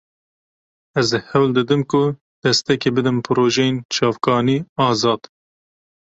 Ez 0.99 1.09
hewl 1.29 1.49
didim 1.57 1.81
ku 1.91 2.01
destekê 2.43 2.89
bidim 2.95 3.17
projeyên 3.25 3.75
çavkanî-azad. 3.93 5.21